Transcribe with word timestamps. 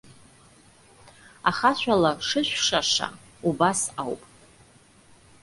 Ахашәала 1.49 2.11
шышәшаша 2.27 3.07
убас 3.47 3.79
ауп. 4.01 4.21